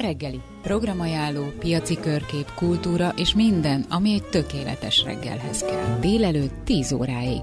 [0.00, 0.40] reggeli.
[0.62, 5.98] Programajánló, piaci körkép, kultúra és minden, ami egy tökéletes reggelhez kell.
[6.00, 7.42] Délelőtt 10 óráig.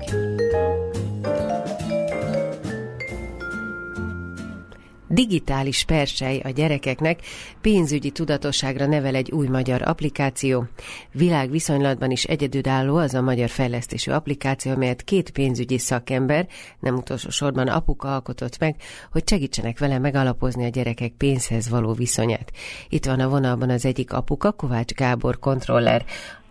[5.13, 7.19] Digitális persely a gyerekeknek
[7.61, 10.67] pénzügyi tudatosságra nevel egy új magyar applikáció.
[11.11, 16.47] Világviszonylatban is egyedülálló az a magyar fejlesztésű applikáció, amelyet két pénzügyi szakember,
[16.79, 18.75] nem utolsó sorban apuka alkotott meg,
[19.11, 22.51] hogy segítsenek vele megalapozni a gyerekek pénzhez való viszonyát.
[22.89, 26.05] Itt van a vonalban az egyik apuka, Kovács Gábor kontroller,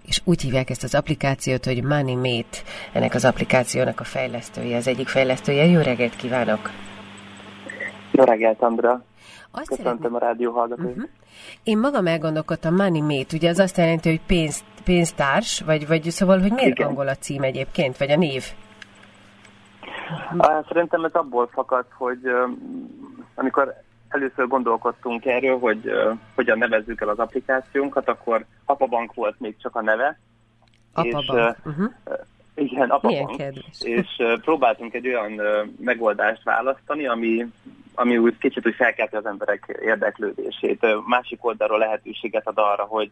[0.07, 2.59] és úgy hívják ezt az applikációt, hogy Money Mate,
[2.93, 5.65] ennek az applikációnak a fejlesztője, az egyik fejlesztője.
[5.67, 6.92] Jó reggelt kívánok!
[8.12, 9.02] Jó reggelt, Andra!
[9.51, 10.15] Azt Köszöntöm szeretném...
[10.15, 10.97] a rádió hallgatóit.
[10.97, 11.11] Uh-huh.
[11.62, 16.41] Én magam elgondolkodtam, Money Mate, ugye az azt jelenti, hogy pénz, pénztárs, vagy, vagy szóval,
[16.41, 16.89] hogy miért Igen.
[16.89, 18.45] angol a cím egyébként, vagy a név?
[20.69, 22.20] Szerintem ez abból fakad, hogy
[23.34, 23.75] amikor
[24.09, 29.77] először gondolkodtunk erről, hogy uh, hogyan nevezzük el az applikációnkat, akkor Apabank volt még csak
[29.77, 30.19] a neve.
[30.92, 31.22] Apabank.
[31.22, 31.92] És, uh, uh-huh.
[32.55, 33.42] Igen, Apabank.
[33.81, 37.47] És uh, próbáltunk egy olyan uh, megoldást választani, ami
[37.95, 40.87] ami úgy kicsit úgy felkelti az emberek érdeklődését.
[41.07, 43.11] Másik oldalról lehetőséget ad arra, hogy,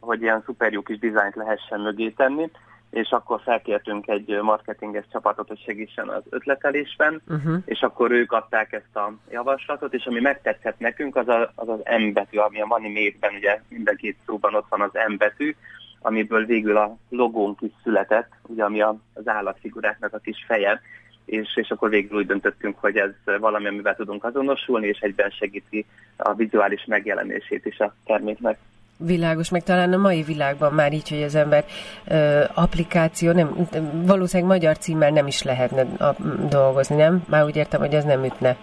[0.00, 2.50] hogy ilyen szuper jó kis dizájnt lehessen mögé tenni,
[2.90, 7.56] és akkor felkértünk egy marketinges csapatot, hogy segítsen az ötletelésben, uh-huh.
[7.64, 11.80] és akkor ők adták ezt a javaslatot, és ami megtetszett nekünk, az a, az, az
[11.98, 15.56] M betű, ami a Money Made-ben, ugye minden két szóban ott van az M betű,
[16.00, 20.80] amiből végül a logónk is született, ugye ami a, az állatfiguráknak a kis feje,
[21.26, 23.10] és, és akkor végül úgy döntöttünk, hogy ez
[23.40, 28.58] valami, amivel tudunk azonosulni, és egyben segíti a vizuális megjelenését is a terméknek.
[28.98, 31.64] Világos, meg talán a mai világban már így, hogy az ember
[32.08, 36.14] ö, applikáció, nem, valószínűleg magyar címmel nem is lehetne a,
[36.48, 37.24] dolgozni, nem?
[37.28, 38.56] Már úgy értem, hogy ez nem ütne.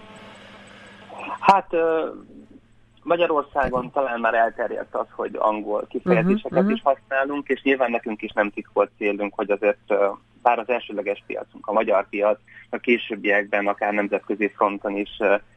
[1.40, 2.08] Hát ö,
[3.02, 6.76] Magyarországon talán már elterjedt az, hogy angol kifejezéseket uh-huh, uh-huh.
[6.76, 9.94] is használunk, és nyilván nekünk is nem titkolt célunk, hogy azért
[10.42, 12.38] bár az elsőleges piacunk, a magyar piac,
[12.74, 15.10] a későbbiekben akár nemzetközi fronton is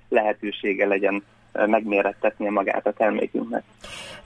[0.09, 1.23] lehetősége legyen
[1.65, 3.63] megmérettetnie magát a termékünknek.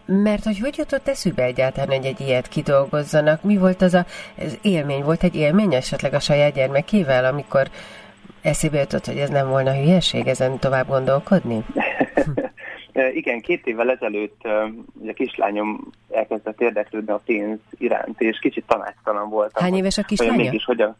[0.05, 3.43] Mert hogy hogy jutott eszükbe egyáltalán, hogy egy ilyet kidolgozzanak?
[3.43, 4.05] Mi volt az a
[4.37, 5.03] ez élmény?
[5.03, 7.67] Volt egy élmény esetleg a saját gyermekével, amikor
[8.41, 11.63] eszébe jutott, hogy ez nem volna hülyeség ezen tovább gondolkodni?
[13.13, 14.41] Igen, két évvel ezelőtt
[15.07, 19.63] a kislányom elkezdett érdeklődni a pénz iránt, és kicsit tanácstalan voltam.
[19.63, 20.35] Hány éves a kislánya?
[20.35, 20.95] Mégis, hogy a,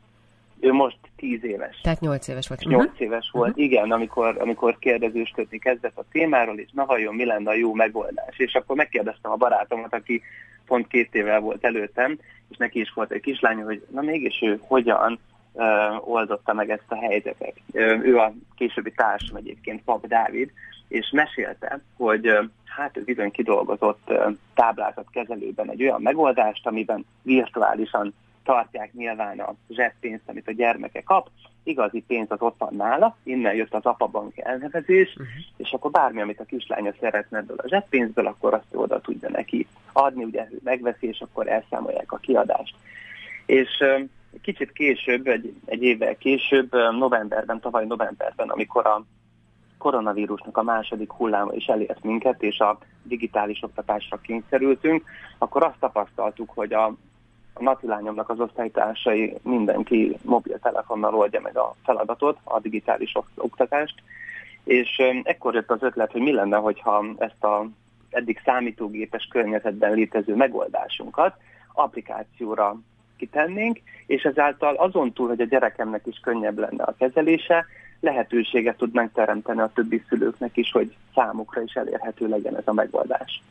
[0.62, 1.80] ő most tíz éves.
[1.82, 2.64] Tehát nyolc éves volt.
[2.64, 3.02] Nyolc uh-huh.
[3.02, 3.64] éves volt, uh-huh.
[3.64, 8.38] igen, amikor, amikor kérdezősködni kezdett a témáról, és na vajon mi lenne a jó megoldás.
[8.38, 10.22] És akkor megkérdeztem a barátomat, aki
[10.66, 14.60] pont két évvel volt előttem, és neki is volt egy kislánya, hogy na mégis ő
[14.62, 15.20] hogyan
[15.52, 17.56] uh, oldotta meg ezt a helyzetet.
[17.74, 20.52] Uh, ő a későbbi társam egyébként, Pap Dávid,
[20.88, 22.28] és mesélte, hogy
[22.66, 24.14] hát ő bizony kidolgozott
[24.54, 28.14] táblázatkezelőben egy olyan megoldást, amiben virtuálisan
[28.44, 31.30] tartják nyilván a zseppénzt, amit a gyermeke kap,
[31.64, 35.28] igazi pénz az ott van nála, innen jött az apabank elnevezés, uh-huh.
[35.58, 39.68] és akkor bármi, amit a kislánya szeretne ebből a zseppénzből, akkor azt oda tudja neki
[39.94, 42.76] adni, ugye megveszi, és akkor elszámolják a kiadást.
[43.46, 43.84] És
[44.42, 49.06] kicsit később, egy, egy évvel később, novemberben, tavaly novemberben, amikor a
[49.78, 55.04] koronavírusnak a második hulláma is elért minket, és a digitális oktatásra kényszerültünk,
[55.38, 56.94] akkor azt tapasztaltuk, hogy a,
[57.54, 63.96] a napilányomnak az osztálytársai mindenki mobiltelefonnal oldja meg a feladatot, a digitális oktatást,
[64.64, 67.68] és ekkor jött az ötlet, hogy mi lenne, hogyha ezt a
[68.10, 71.36] eddig számítógépes környezetben létező megoldásunkat
[71.74, 72.80] applikációra
[73.18, 77.66] kitennénk, és ezáltal azon túl, hogy a gyerekemnek is könnyebb lenne a kezelése,
[78.00, 83.42] lehetőséget tudnánk teremteni a többi szülőknek is, hogy számukra is elérhető legyen ez a megoldás.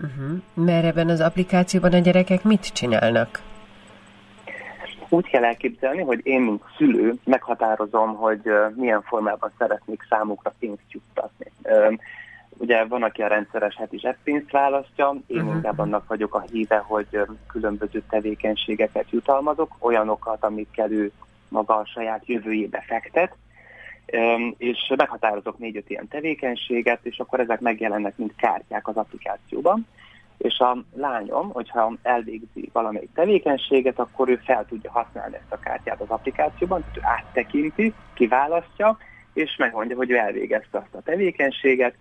[0.00, 0.64] Uh-huh.
[0.66, 3.42] Mert ebben az applikációban a gyerekek mit csinálnak?
[5.08, 8.40] Úgy kell elképzelni, hogy én, mint szülő, meghatározom, hogy
[8.74, 11.46] milyen formában szeretnék számukra pénzt juttatni.
[12.56, 15.54] Ugye van, aki a rendszeres heti zseppénzt választja, én uh-huh.
[15.54, 17.06] inkább annak vagyok a híve, hogy
[17.46, 21.12] különböző tevékenységeket jutalmazok, olyanokat, amikkel ő
[21.48, 23.36] maga a saját jövőjébe fektet,
[24.56, 29.86] és meghatározok négy-öt ilyen tevékenységet, és akkor ezek megjelennek, mint kártyák az applikációban.
[30.38, 36.00] És a lányom, hogyha elvégzi valamelyik tevékenységet, akkor ő fel tudja használni ezt a kártyát
[36.00, 38.98] az applikációban, ő áttekinti, kiválasztja,
[39.32, 41.94] és megmondja, hogy ő elvégezte azt a tevékenységet,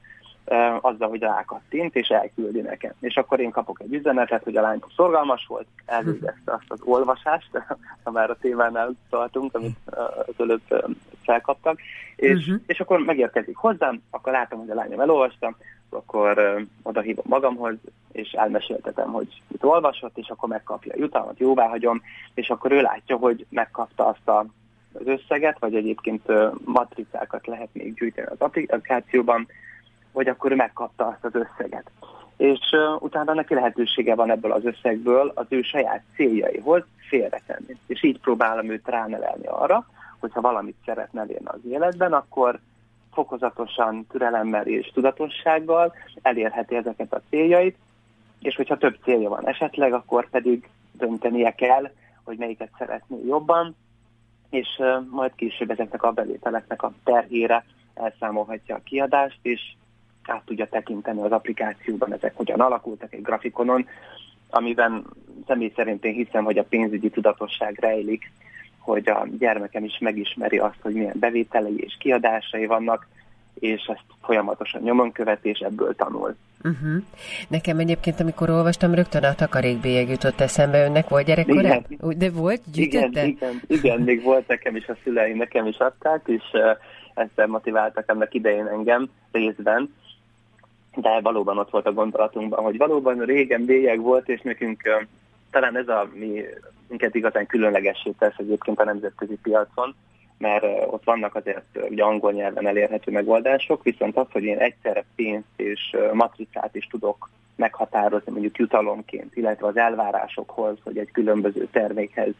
[0.81, 2.91] azzal, hogy rákattint, és elküldi nekem.
[2.99, 7.49] És akkor én kapok egy üzenetet, hogy a lány szorgalmas volt, elvégezte azt az olvasást,
[8.03, 9.77] ha már a témánál tartunk, amit
[10.25, 11.79] az előbb felkaptak,
[12.15, 12.61] és, uh-huh.
[12.65, 15.55] és akkor megérkezik hozzám, akkor látom, hogy a lányom elolvasta,
[15.89, 17.75] akkor oda hívom magamhoz,
[18.11, 22.01] és elmeséltetem, hogy mit olvasott, és akkor megkapja a jutalmat, jóvá hagyom,
[22.33, 24.45] és akkor ő látja, hogy megkapta azt a,
[24.93, 26.21] az összeget, vagy egyébként
[26.65, 29.47] matricákat lehet még gyűjteni az applikációban,
[30.13, 31.91] vagy akkor ő megkapta azt az összeget.
[32.37, 37.77] És uh, utána neki lehetősége van ebből az összegből az ő saját céljaihoz félretenni.
[37.87, 39.85] És így próbálom őt ránevelni arra,
[40.19, 42.59] hogyha valamit szeretne elérni az életben, akkor
[43.13, 47.77] fokozatosan, türelemmel és tudatossággal elérheti ezeket a céljait,
[48.39, 51.91] és hogyha több célja van esetleg, akkor pedig döntenie kell,
[52.23, 53.75] hogy melyiket szeretné jobban,
[54.49, 59.61] és uh, majd később ezeknek a bevételeknek a terhére elszámolhatja a kiadást, és
[60.29, 63.87] át tudja tekinteni az applikációban, ezek hogyan alakultak egy grafikonon,
[64.49, 65.05] amiben
[65.47, 68.31] személy szerint én hiszem, hogy a pénzügyi tudatosság rejlik,
[68.79, 73.07] hogy a gyermekem is megismeri azt, hogy milyen bevételei és kiadásai vannak,
[73.59, 76.35] és ezt folyamatosan nyomon követi, és ebből tanul.
[76.63, 77.03] Uh-huh.
[77.47, 80.85] Nekem egyébként, amikor olvastam, rögtön a takarékbélyeg jutott eszembe.
[80.85, 81.85] Önnek volt gyerekkorában?
[82.17, 82.61] De volt?
[82.73, 83.07] Gyűjtötte?
[83.07, 86.61] Igen, igen, igen, még volt nekem is, a szüleim nekem is adták, és uh,
[87.13, 89.93] ezt motiváltak ennek idején engem részben
[90.95, 94.81] de valóban ott volt a gondolatunkban, hogy valóban régen bélyeg volt, és nekünk
[95.51, 96.43] talán ez a, mi
[96.87, 99.95] minket igazán különlegessé tesz egyébként a nemzetközi piacon,
[100.37, 105.47] mert ott vannak azért ugye angol nyelven elérhető megoldások, viszont az, hogy én egyszerre pénzt
[105.55, 112.33] és matricát is tudok meghatározni mondjuk jutalomként, illetve az elvárásokhoz, hogy egy különböző termékhez,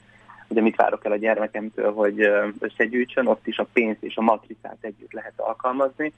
[0.48, 2.30] ugye mit várok el a gyermekemtől, hogy
[2.60, 6.14] összegyűjtsön, ott is a pénzt és a matricát együtt lehet alkalmazni,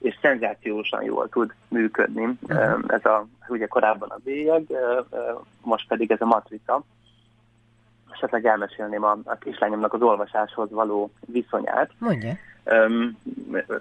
[0.00, 2.24] és szenzációsan jól tud működni.
[2.24, 2.80] Uh-huh.
[2.86, 4.62] Ez a, ugye korábban a bélyeg,
[5.62, 6.82] most pedig ez a matrica.
[8.12, 11.90] Esetleg elmesélném a, a kislányomnak az olvasáshoz való viszonyát.
[11.98, 12.32] Mondja.
[12.64, 13.18] Um,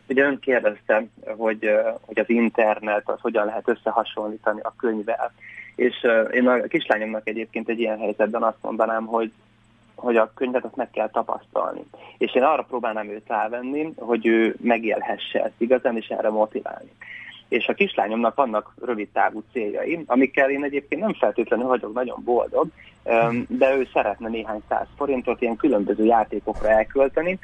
[0.10, 1.06] ugye ön kérdezte,
[1.38, 1.72] hogy,
[2.02, 5.32] hogy az internet, az hogyan lehet összehasonlítani a könyvvel.
[5.76, 9.32] És én a kislányomnak egyébként egy ilyen helyzetben azt mondanám, hogy
[9.98, 11.86] hogy a könyvet azt meg kell tapasztalni.
[12.18, 16.92] És én arra próbálnám őt rávenni, hogy ő megélhesse ezt igazán, és erre motiválni.
[17.48, 22.68] És a kislányomnak vannak rövid távú céljai, amikkel én egyébként nem feltétlenül vagyok nagyon boldog,
[23.48, 27.40] de ő szeretne néhány száz forintot ilyen különböző játékokra elkölteni,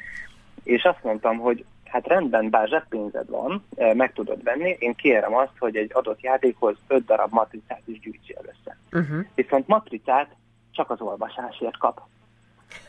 [0.62, 5.58] és azt mondtam, hogy hát rendben, bár zseppénzed van, meg tudod venni, én kérem azt,
[5.58, 8.76] hogy egy adott játékhoz öt darab matricát is gyűjtsél össze.
[8.92, 9.24] Uh-huh.
[9.34, 10.28] Viszont matricát
[10.70, 12.00] csak az olvasásért kap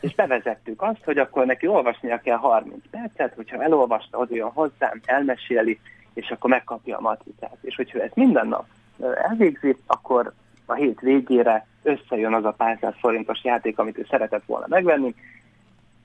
[0.00, 5.80] és bevezettük azt, hogy akkor neki olvasnia kell 30 percet, hogyha elolvasta, odajön hozzám, elmeséli,
[6.14, 7.56] és akkor megkapja a matricát.
[7.60, 8.66] És hogyha ezt minden nap
[9.14, 10.32] elvégzi, akkor
[10.66, 15.14] a hét végére összejön az a pár száz forintos játék, amit ő szeretett volna megvenni,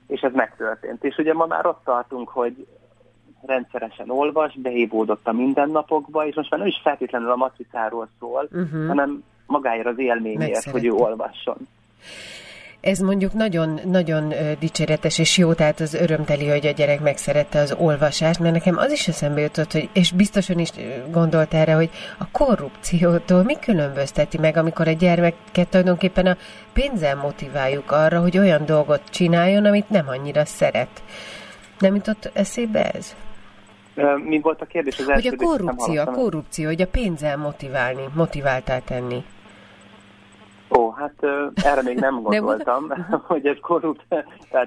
[0.08, 1.04] és ez megtörtént.
[1.04, 2.68] És ugye ma már ott tartunk, hogy
[3.42, 8.88] rendszeresen olvas, beívódott a mindennapokba, és most már nem is feltétlenül a matricáról szól, uh-huh.
[8.88, 11.58] hanem magáért az élményért, hogy ő olvasson.
[12.82, 17.76] Ez mondjuk nagyon, nagyon dicséretes és jó, tehát az örömteli, hogy a gyerek megszerette az
[17.80, 20.70] olvasást, mert nekem az is eszembe jutott, hogy, és biztosan is
[21.12, 26.38] gondolt erre, hogy a korrupciótól mi különbözteti meg, amikor a gyermeket tulajdonképpen a
[26.74, 31.04] pénzzel motiváljuk arra, hogy olyan dolgot csináljon, amit nem annyira szeret.
[31.80, 33.16] Nem jutott eszébe ez?
[34.26, 35.00] Mi volt a kérdés?
[35.00, 39.24] Az hogy a korrupció, a korrupció, hogy a pénzzel motiválni, motiváltál tenni.
[41.02, 42.94] Hát erre még nem gondoltam,
[43.32, 44.06] hogy ez korrupt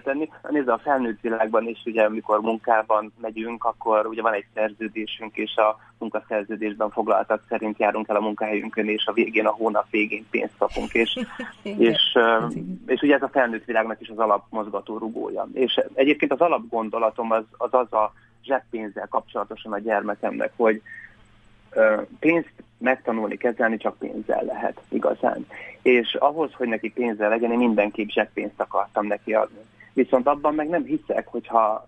[0.03, 0.29] tenni.
[0.49, 5.57] Nézd, a felnőtt világban is, ugye, amikor munkában megyünk, akkor ugye van egy szerződésünk, és
[5.57, 10.55] a munkaszerződésben foglaltak szerint járunk el a munkahelyünkön, és a végén, a hónap végén pénzt
[10.59, 11.19] kapunk, és,
[11.63, 12.19] és,
[12.87, 15.49] és ugye ez a felnőtt világnak is az alapmozgató rugója.
[15.53, 18.13] És egyébként az alapgondolatom az az, az a
[18.45, 20.83] zseppénzzel kapcsolatosan a gyermekemnek, hogy
[22.19, 22.53] pénzt
[22.85, 25.47] megtanulni kezelni csak pénzzel lehet igazán.
[25.83, 29.61] És ahhoz, hogy neki pénzzel legyen, én mindenképp zseppénzt akartam neki adni.
[29.93, 31.87] Viszont abban meg nem hiszek, hogyha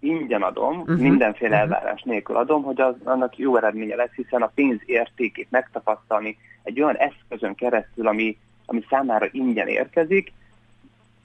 [0.00, 0.98] ingyen adom, uh-huh.
[0.98, 1.72] mindenféle uh-huh.
[1.72, 6.80] elvárás nélkül adom, hogy az, annak jó eredménye lesz, hiszen a pénz értékét megtapasztalni egy
[6.80, 10.32] olyan eszközön keresztül, ami, ami számára ingyen érkezik,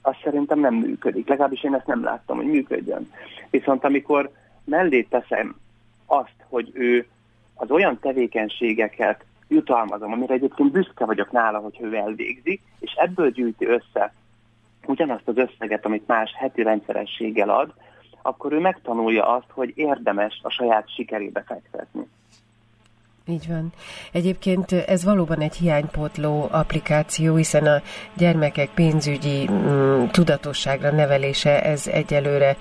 [0.02, 1.28] az szerintem nem működik.
[1.28, 3.12] Legalábbis én ezt nem láttam, hogy működjön.
[3.50, 4.30] Viszont amikor
[4.64, 5.56] mellé teszem
[6.06, 7.06] azt, hogy ő
[7.56, 13.66] az olyan tevékenységeket jutalmazom, amire egyébként büszke vagyok nála, hogy ő elvégzi, és ebből gyűjti
[13.66, 14.14] össze
[14.86, 17.72] ugyanazt az összeget, amit más heti rendszerességgel ad,
[18.22, 22.06] akkor ő megtanulja azt, hogy érdemes a saját sikerébe fektetni.
[23.28, 23.72] Így van.
[24.12, 27.82] Egyébként ez valóban egy hiánypótló applikáció, hiszen a
[28.16, 32.56] gyermekek pénzügyi mm, tudatosságra nevelése ez egyelőre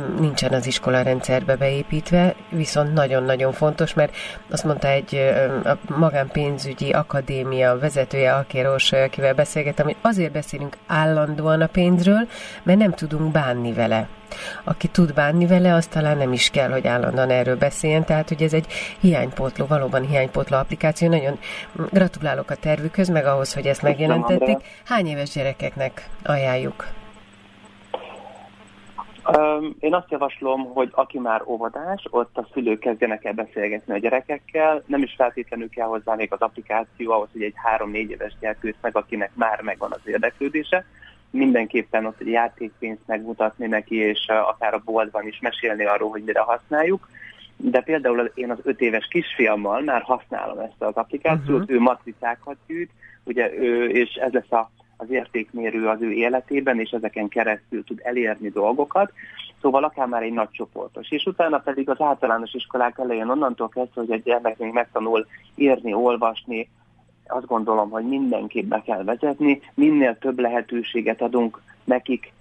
[0.00, 4.16] mm, nincsen az iskola rendszerbe beépítve, viszont nagyon-nagyon fontos, mert
[4.50, 5.14] azt mondta egy
[5.64, 12.28] a magánpénzügyi akadémia vezetője, Akéros, akivel beszélgettem, hogy azért beszélünk állandóan a pénzről,
[12.62, 14.08] mert nem tudunk bánni vele
[14.64, 18.42] aki tud bánni vele, az talán nem is kell, hogy állandóan erről beszéljen, tehát hogy
[18.42, 18.66] ez egy
[19.00, 21.08] hiánypótló, valóban hiánypótló applikáció.
[21.08, 21.38] Nagyon
[21.72, 24.56] gratulálok a tervükhöz, meg ahhoz, hogy ezt megjelentették.
[24.84, 26.86] Hány éves gyerekeknek ajánljuk?
[29.80, 34.82] Én azt javaslom, hogy aki már óvodás, ott a szülők kezdjenek el beszélgetni a gyerekekkel.
[34.86, 38.96] Nem is feltétlenül kell hozzá még az applikáció ahhoz, hogy egy három-négy éves gyerkőt meg,
[38.96, 40.84] akinek már megvan az érdeklődése,
[41.30, 46.40] mindenképpen ott egy játékpénzt megmutatni neki, és akár a boltban is mesélni arról, hogy mire
[46.40, 47.08] használjuk.
[47.56, 51.76] De például én az öt éves kisfiammal már használom ezt az applikációt, uh-huh.
[51.76, 52.90] ő matricákat gyűjt,
[53.24, 58.00] ugye ő, és ez lesz a, az értékmérő az ő életében, és ezeken keresztül tud
[58.02, 59.12] elérni dolgokat,
[59.60, 61.10] szóval akár már egy nagy csoportos.
[61.10, 65.92] És utána pedig az általános iskolák elején onnantól kezdve, hogy a gyermek még megtanul írni,
[65.92, 66.68] olvasni,
[67.28, 72.32] azt gondolom, hogy mindenképp be kell vezetni, minél több lehetőséget adunk nekik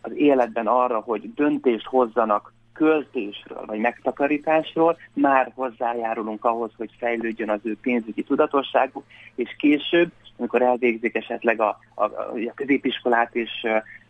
[0.00, 7.60] az életben arra, hogy döntést hozzanak költésről vagy megtakarításról, már hozzájárulunk ahhoz, hogy fejlődjön az
[7.62, 9.04] ő pénzügyi tudatosságuk,
[9.34, 13.50] és később, amikor elvégzik esetleg a, a, a középiskolát, és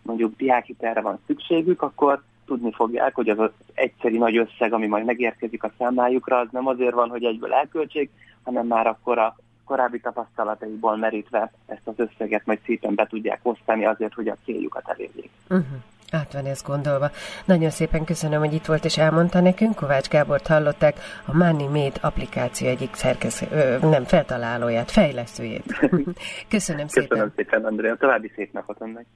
[0.03, 5.05] mondjuk diákhitelre van szükségük, akkor tudni fogják, hogy az, az egyszeri nagy összeg, ami majd
[5.05, 8.11] megérkezik a számájukra, az nem azért van, hogy egyből elköltsék,
[8.43, 9.37] hanem már akkor a
[9.69, 14.89] korábbi tapasztalataikból merítve ezt az összeget majd szépen be tudják osztani azért, hogy a céljukat
[14.89, 15.31] elérjék.
[15.49, 15.67] Uh-huh.
[16.11, 17.11] Át van ezt gondolva.
[17.45, 19.75] Nagyon szépen köszönöm, hogy itt volt és elmondta nekünk.
[19.75, 20.97] Kovács Gábort hallották,
[21.27, 25.65] a Money Made applikáció egyik szerkesz, ö, nem feltalálóját, fejlesztőjét.
[26.55, 27.09] köszönöm szépen.
[27.09, 27.97] Köszönöm szépen, Andrea.
[27.97, 29.07] További szép napot önnek.